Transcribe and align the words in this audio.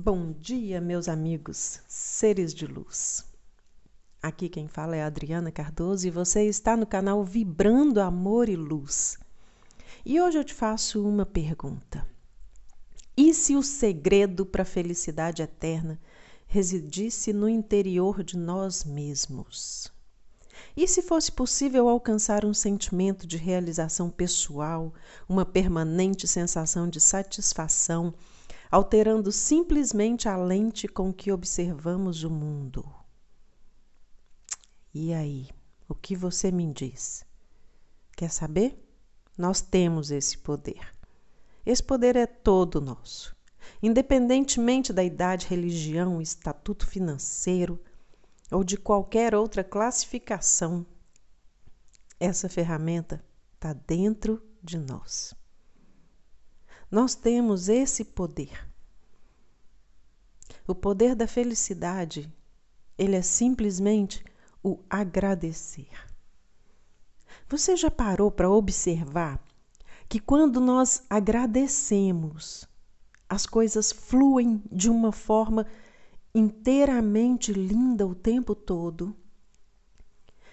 Bom 0.00 0.30
dia, 0.30 0.80
meus 0.80 1.08
amigos, 1.08 1.80
seres 1.88 2.54
de 2.54 2.68
luz. 2.68 3.24
Aqui 4.22 4.48
quem 4.48 4.68
fala 4.68 4.94
é 4.94 5.02
Adriana 5.02 5.50
Cardoso 5.50 6.06
e 6.06 6.10
você 6.10 6.44
está 6.44 6.76
no 6.76 6.86
canal 6.86 7.24
Vibrando 7.24 8.00
Amor 8.00 8.48
e 8.48 8.54
Luz. 8.54 9.18
E 10.06 10.20
hoje 10.20 10.38
eu 10.38 10.44
te 10.44 10.54
faço 10.54 11.04
uma 11.04 11.26
pergunta. 11.26 12.06
E 13.16 13.34
se 13.34 13.56
o 13.56 13.62
segredo 13.62 14.46
para 14.46 14.62
a 14.62 14.64
felicidade 14.64 15.42
eterna 15.42 15.98
residisse 16.46 17.32
no 17.32 17.48
interior 17.48 18.22
de 18.22 18.38
nós 18.38 18.84
mesmos? 18.84 19.92
E 20.76 20.86
se 20.86 21.02
fosse 21.02 21.32
possível 21.32 21.88
alcançar 21.88 22.44
um 22.44 22.54
sentimento 22.54 23.26
de 23.26 23.36
realização 23.36 24.10
pessoal, 24.10 24.94
uma 25.28 25.44
permanente 25.44 26.28
sensação 26.28 26.88
de 26.88 27.00
satisfação, 27.00 28.14
alterando 28.70 29.32
simplesmente 29.32 30.28
a 30.28 30.36
lente 30.36 30.86
com 30.86 31.12
que 31.12 31.32
observamos 31.32 32.22
o 32.24 32.30
mundo. 32.30 32.88
E 34.92 35.12
aí, 35.12 35.48
o 35.88 35.94
que 35.94 36.14
você 36.14 36.50
me 36.50 36.70
diz? 36.72 37.24
Quer 38.16 38.30
saber? 38.30 38.84
Nós 39.36 39.60
temos 39.60 40.10
esse 40.10 40.36
poder. 40.36 40.92
Esse 41.64 41.82
poder 41.82 42.16
é 42.16 42.26
todo 42.26 42.80
nosso. 42.80 43.36
Independentemente 43.82 44.92
da 44.92 45.04
idade, 45.04 45.46
religião, 45.46 46.20
estatuto 46.20 46.86
financeiro 46.86 47.80
ou 48.50 48.64
de 48.64 48.76
qualquer 48.76 49.34
outra 49.34 49.62
classificação, 49.62 50.84
essa 52.18 52.48
ferramenta 52.48 53.24
está 53.54 53.72
dentro 53.72 54.42
de 54.62 54.78
nós. 54.78 55.34
Nós 56.90 57.14
temos 57.14 57.68
esse 57.68 58.02
poder. 58.02 58.66
O 60.66 60.74
poder 60.74 61.14
da 61.14 61.26
felicidade, 61.26 62.32
ele 62.96 63.14
é 63.14 63.22
simplesmente 63.22 64.24
o 64.62 64.78
agradecer. 64.88 65.88
Você 67.48 67.76
já 67.76 67.90
parou 67.90 68.30
para 68.30 68.50
observar 68.50 69.42
que 70.08 70.18
quando 70.18 70.60
nós 70.60 71.02
agradecemos, 71.08 72.66
as 73.28 73.44
coisas 73.44 73.92
fluem 73.92 74.62
de 74.72 74.88
uma 74.88 75.12
forma 75.12 75.66
inteiramente 76.34 77.52
linda 77.52 78.06
o 78.06 78.14
tempo 78.14 78.54
todo? 78.54 79.14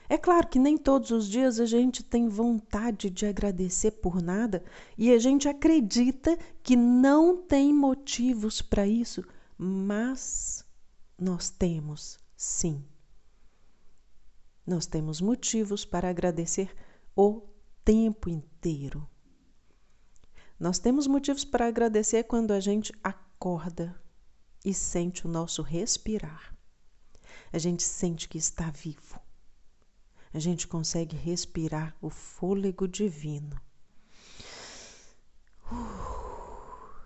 É 0.07 0.17
claro 0.17 0.47
que 0.47 0.59
nem 0.59 0.77
todos 0.77 1.09
os 1.09 1.27
dias 1.27 1.59
a 1.59 1.65
gente 1.65 2.03
tem 2.03 2.27
vontade 2.27 3.09
de 3.09 3.25
agradecer 3.25 3.91
por 3.91 4.21
nada 4.21 4.63
e 4.97 5.11
a 5.11 5.17
gente 5.17 5.47
acredita 5.47 6.37
que 6.61 6.75
não 6.75 7.37
tem 7.37 7.73
motivos 7.73 8.61
para 8.61 8.87
isso, 8.87 9.23
mas 9.57 10.63
nós 11.17 11.49
temos, 11.49 12.19
sim. 12.35 12.85
Nós 14.65 14.85
temos 14.85 15.21
motivos 15.21 15.85
para 15.85 16.09
agradecer 16.09 16.71
o 17.15 17.41
tempo 17.83 18.29
inteiro. 18.29 19.07
Nós 20.59 20.77
temos 20.77 21.07
motivos 21.07 21.43
para 21.43 21.67
agradecer 21.67 22.23
quando 22.23 22.51
a 22.51 22.59
gente 22.59 22.93
acorda 23.03 23.99
e 24.63 24.73
sente 24.73 25.25
o 25.25 25.29
nosso 25.29 25.61
respirar. 25.61 26.55
A 27.51 27.57
gente 27.57 27.83
sente 27.83 28.27
que 28.29 28.37
está 28.37 28.69
vivo 28.69 29.24
a 30.35 30.39
gente 30.39 30.67
consegue 30.67 31.15
respirar 31.15 31.95
o 32.01 32.09
fôlego 32.09 32.89
divino. 32.89 33.55
Uh, 35.71 36.99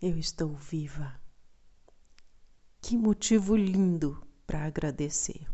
eu 0.00 0.18
estou 0.18 0.48
viva. 0.56 1.14
Que 2.80 2.96
motivo 2.96 3.54
lindo 3.54 4.20
para 4.44 4.64
agradecer. 4.64 5.46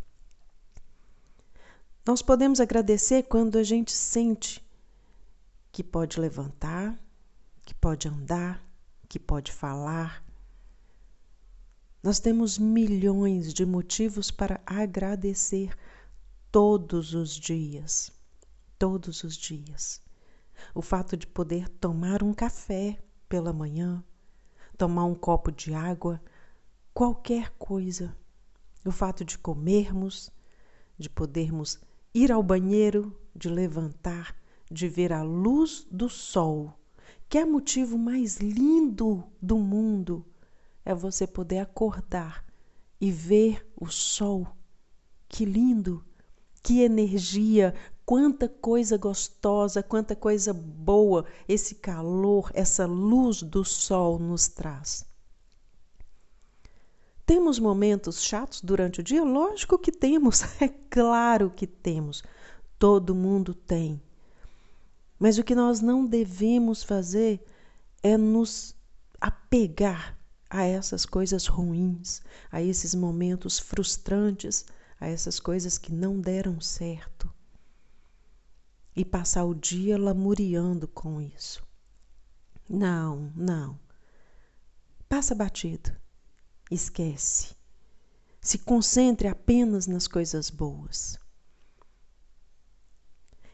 Nós 2.07 2.23
podemos 2.23 2.61
agradecer 2.61 3.25
quando 3.25 3.59
a 3.59 3.63
gente 3.63 3.93
sente 3.93 4.67
que 5.71 5.85
pode 5.85 6.19
levantar, 6.19 6.99
que 7.67 7.75
pode 7.75 8.09
andar, 8.09 8.65
que 9.07 9.19
pode 9.19 9.53
falar. 9.53 10.25
Nós 12.03 12.19
temos 12.19 12.57
milhões 12.59 13.53
de 13.53 13.67
motivos 13.67 14.31
para 14.31 14.63
agradecer 14.65 15.77
todos 16.59 17.15
os 17.15 17.31
dias. 17.31 18.11
Todos 18.81 19.23
os 19.23 19.37
dias. 19.37 20.03
O 20.75 20.83
fato 20.83 21.17
de 21.17 21.25
poder 21.25 21.69
tomar 21.69 22.21
um 22.21 22.35
café 22.35 22.99
pela 23.29 23.53
manhã, 23.53 24.03
tomar 24.77 25.05
um 25.05 25.15
copo 25.15 25.53
de 25.53 25.73
água, 25.73 26.21
qualquer 26.93 27.51
coisa. 27.51 28.13
O 28.85 28.91
fato 28.91 29.25
de 29.25 29.39
comermos, 29.39 30.33
de 30.99 31.09
podermos 31.09 31.79
ir 32.13 32.33
ao 32.33 32.43
banheiro, 32.43 33.17
de 33.37 33.49
levantar, 33.49 34.35
de 34.69 34.89
ver 34.89 35.13
a 35.13 35.23
luz 35.23 35.87
do 35.89 36.09
sol, 36.09 36.77
que 37.29 37.39
é 37.39 37.45
motivo 37.45 37.97
mais 37.97 38.39
lindo 38.39 39.23
do 39.41 39.59
mundo, 39.59 40.27
é 40.85 40.93
você 40.93 41.25
poder 41.25 41.59
acordar 41.59 42.45
e 43.01 43.13
ver 43.13 43.65
o 43.77 43.87
sol. 43.87 44.45
Que 45.29 45.45
lindo! 45.45 46.08
Que 46.69 46.83
energia, 46.83 47.75
quanta 48.05 48.47
coisa 48.47 48.99
gostosa, 48.99 49.83
quanta 49.83 50.15
coisa 50.15 50.53
boa 50.53 51.25
esse 51.49 51.77
calor, 51.77 52.51
essa 52.53 52.85
luz 52.85 53.43
do 53.43 53.65
sol 53.65 54.19
nos 54.19 54.49
traz. 54.49 55.03
Temos 57.25 57.59
momentos 57.59 58.23
chatos 58.23 58.61
durante 58.61 59.01
o 59.01 59.03
dia? 59.03 59.25
Lógico 59.25 59.79
que 59.79 59.91
temos, 59.91 60.43
é 60.61 60.69
claro 60.69 61.51
que 61.51 61.67
temos. 61.67 62.23
Todo 62.79 63.15
mundo 63.15 63.55
tem. 63.55 63.99
Mas 65.19 65.39
o 65.39 65.43
que 65.43 65.55
nós 65.55 65.81
não 65.81 66.05
devemos 66.05 66.83
fazer 66.83 67.43
é 68.03 68.19
nos 68.19 68.77
apegar 69.19 70.19
a 70.51 70.65
essas 70.65 71.07
coisas 71.07 71.47
ruins, 71.47 72.21
a 72.53 72.61
esses 72.61 72.95
momentos 72.95 73.59
frustrantes 73.59 74.67
a 75.01 75.09
essas 75.09 75.39
coisas 75.39 75.79
que 75.79 75.93
não 75.93 76.21
deram 76.21 76.61
certo 76.61 77.33
e 78.95 79.05
passar 79.05 79.45
o 79.45 79.55
dia 79.55 79.97
lamuriando 79.97 80.89
com 80.89 81.21
isso. 81.21 81.63
Não, 82.69 83.33
não. 83.37 83.79
Passa 85.09 85.35
batido. 85.35 85.91
Esquece. 86.71 87.57
Se 88.41 88.59
concentre 88.59 89.29
apenas 89.29 89.87
nas 89.87 90.09
coisas 90.09 90.51
boas. 90.51 91.19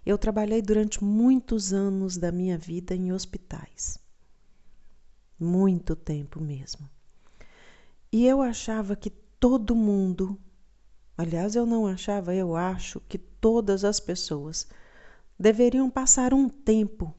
Eu 0.05 0.19
trabalhei 0.19 0.61
durante 0.61 1.03
muitos 1.03 1.73
anos 1.73 2.17
da 2.17 2.33
minha 2.33 2.59
vida 2.59 2.95
em 2.95 3.13
hospitais. 3.13 3.99
Muito 5.39 5.95
tempo 5.95 6.41
mesmo. 6.41 6.89
E 8.11 8.27
eu 8.27 8.43
achava 8.43 8.97
que 8.97 9.11
todo 9.11 9.75
mundo 9.75 10.39
Aliás, 11.17 11.55
eu 11.55 11.65
não 11.65 11.87
achava, 11.87 12.35
eu 12.35 12.57
acho 12.57 13.01
que 13.01 13.19
todas 13.19 13.85
as 13.85 14.01
pessoas 14.01 14.67
deveriam 15.39 15.89
passar 15.89 16.35
um 16.35 16.49
tempo 16.49 17.15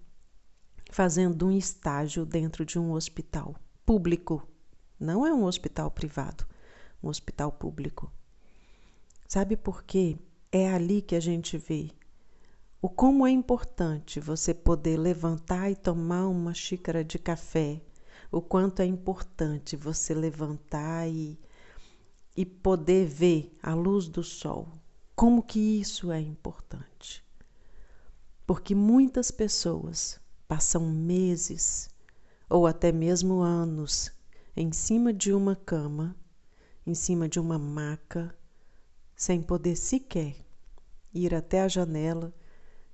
fazendo 0.92 1.48
um 1.48 1.52
estágio 1.52 2.26
dentro 2.26 2.66
de 2.66 2.78
um 2.78 2.92
hospital 2.92 3.56
público. 3.86 4.48
Não 5.00 5.26
é 5.26 5.34
um 5.34 5.44
hospital 5.44 5.92
privado, 5.92 6.46
um 7.02 7.10
hospital 7.10 7.52
público. 7.52 8.12
Sabe 9.28 9.56
por 9.56 9.84
quê? 9.84 10.18
É 10.52 10.70
ali 10.70 11.02
que 11.02 11.16
a 11.16 11.20
gente 11.20 11.58
vê 11.58 11.92
o 12.86 12.90
como 12.90 13.26
é 13.26 13.32
importante 13.32 14.20
você 14.20 14.54
poder 14.54 14.96
levantar 14.96 15.72
e 15.72 15.76
tomar 15.76 16.28
uma 16.28 16.54
xícara 16.54 17.04
de 17.04 17.18
café, 17.18 17.82
o 18.32 18.40
quanto 18.40 18.80
é 18.80 18.86
importante 18.86 19.76
você 19.76 20.14
levantar 20.14 21.10
e 21.10 21.40
e 22.36 22.46
poder 22.46 23.06
ver 23.06 23.56
a 23.62 23.74
luz 23.74 24.08
do 24.08 24.24
sol. 24.24 24.68
Como 25.16 25.42
que 25.42 25.60
isso 25.60 26.12
é 26.12 26.20
importante? 26.20 27.24
Porque 28.46 28.76
muitas 28.76 29.32
pessoas 29.32 30.20
passam 30.48 30.90
meses 30.92 31.90
ou 32.50 32.68
até 32.68 32.92
mesmo 32.92 33.42
anos 33.42 34.12
em 34.56 34.72
cima 34.72 35.12
de 35.14 35.34
uma 35.34 35.56
cama, 35.56 36.16
em 36.86 36.94
cima 36.94 37.28
de 37.28 37.40
uma 37.40 37.58
maca, 37.58 38.36
sem 39.16 39.42
poder 39.42 39.76
sequer 39.76 40.36
ir 41.14 41.34
até 41.34 41.62
a 41.62 41.68
janela 41.68 42.34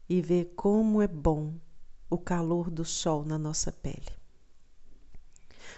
e 0.08 0.22
ver 0.22 0.54
como 0.56 1.02
é 1.02 1.08
bom 1.08 1.56
o 2.10 2.18
calor 2.18 2.70
do 2.70 2.86
sol 2.86 3.26
na 3.26 3.38
nossa 3.38 3.72
pele. 3.72 4.12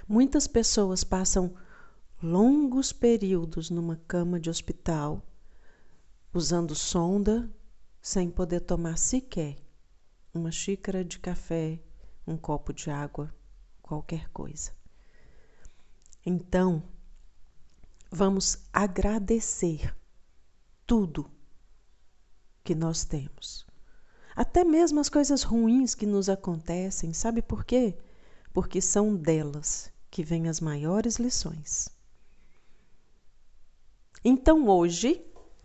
Muitas 0.08 0.48
pessoas 0.48 1.04
passam 1.04 1.54
longos 2.24 2.94
períodos 2.94 3.70
numa 3.70 3.98
cama 4.08 4.40
de 4.40 4.50
hospital, 4.50 5.22
usando 6.34 6.74
sonda, 6.74 7.54
sem 8.02 8.30
poder 8.30 8.62
tomar 8.62 8.98
sequer 8.98 9.58
uma 10.34 10.50
xícara 10.50 11.04
de 11.04 11.20
café, 11.20 11.82
um 12.26 12.38
copo 12.38 12.72
de 12.72 12.90
água, 12.90 13.30
qualquer 13.82 14.30
coisa. 14.30 14.72
Então, 16.26 16.82
vamos 18.10 18.58
agradecer 18.72 19.94
tudo 20.88 21.30
que 22.64 22.74
nós 22.74 23.04
temos. 23.04 23.68
Até 24.34 24.64
mesmo 24.64 25.02
as 25.02 25.10
coisas 25.10 25.44
ruins 25.44 25.94
que 25.94 26.06
nos 26.06 26.30
acontecem, 26.30 27.12
sabe 27.12 27.42
por 27.42 27.66
quê? 27.66 27.98
Porque 28.54 28.80
são 28.80 29.14
delas 29.14 29.92
que 30.10 30.24
vêm 30.24 30.48
as 30.48 30.62
maiores 30.62 31.18
lições. 31.18 31.90
Então 34.24 34.68
hoje, 34.70 35.22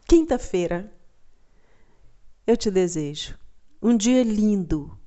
quinta-feira, 0.06 0.92
eu 2.46 2.56
te 2.56 2.70
desejo 2.70 3.38
um 3.80 3.96
dia 3.96 4.24
lindo, 4.24 4.98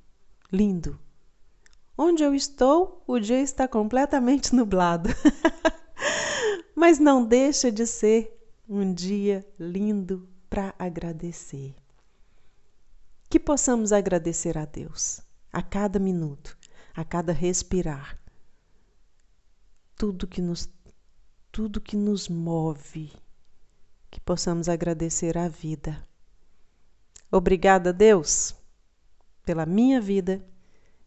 lindo. 0.52 0.98
Onde 1.98 2.24
eu 2.24 2.34
estou, 2.34 3.04
o 3.06 3.20
dia 3.20 3.42
está 3.42 3.68
completamente 3.68 4.56
nublado. 4.56 5.10
Mas 6.74 6.98
não 6.98 7.26
deixa 7.26 7.72
de 7.72 7.86
ser 7.86 8.32
um 8.68 8.94
dia 8.94 9.46
lindo 9.60 10.30
para 10.50 10.74
agradecer. 10.80 11.76
Que 13.30 13.40
possamos 13.40 13.92
agradecer 13.92 14.58
a 14.58 14.66
Deus 14.66 15.22
a 15.52 15.62
cada 15.62 16.00
minuto, 16.00 16.58
a 16.96 17.04
cada 17.04 17.34
respirar. 17.34 18.18
Tudo 19.96 20.26
que 20.26 20.42
nos 20.42 20.70
tudo 21.52 21.82
que 21.82 21.98
nos 21.98 22.30
move, 22.30 23.12
que 24.12 24.20
possamos 24.20 24.68
agradecer 24.68 25.38
a 25.38 25.48
vida. 25.48 26.06
Obrigada, 27.32 27.94
Deus, 27.94 28.54
pela 29.46 29.66
minha 29.66 30.02
vida 30.02 30.46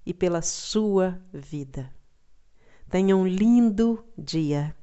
e 0.07 0.15
pela 0.15 0.41
sua 0.41 1.21
vida. 1.31 1.93
Tenha 2.91 3.15
um 3.15 3.27
lindo 3.27 4.03
dia. 4.17 4.75